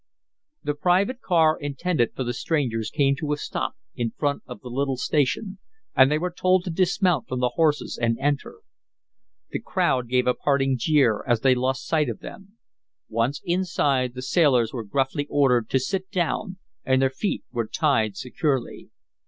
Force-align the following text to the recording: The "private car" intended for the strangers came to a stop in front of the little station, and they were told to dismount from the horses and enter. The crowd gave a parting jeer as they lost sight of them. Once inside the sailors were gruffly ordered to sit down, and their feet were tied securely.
The 0.63 0.73
"private 0.73 1.21
car" 1.21 1.59
intended 1.59 2.15
for 2.15 2.23
the 2.23 2.33
strangers 2.33 2.89
came 2.89 3.15
to 3.17 3.33
a 3.33 3.37
stop 3.37 3.75
in 3.93 4.09
front 4.09 4.41
of 4.47 4.61
the 4.61 4.67
little 4.67 4.97
station, 4.97 5.59
and 5.95 6.09
they 6.11 6.17
were 6.17 6.33
told 6.35 6.63
to 6.63 6.71
dismount 6.71 7.27
from 7.27 7.39
the 7.39 7.49
horses 7.49 7.99
and 8.01 8.17
enter. 8.19 8.61
The 9.51 9.59
crowd 9.59 10.07
gave 10.09 10.25
a 10.25 10.33
parting 10.33 10.75
jeer 10.75 11.23
as 11.27 11.41
they 11.41 11.53
lost 11.53 11.85
sight 11.85 12.09
of 12.09 12.19
them. 12.19 12.57
Once 13.09 13.41
inside 13.45 14.15
the 14.15 14.23
sailors 14.23 14.73
were 14.73 14.83
gruffly 14.83 15.27
ordered 15.29 15.69
to 15.69 15.77
sit 15.79 16.09
down, 16.09 16.57
and 16.83 16.99
their 16.99 17.11
feet 17.11 17.43
were 17.51 17.67
tied 17.67 18.17
securely. 18.17 18.89